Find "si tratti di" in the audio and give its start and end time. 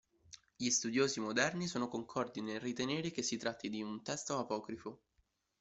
3.21-3.83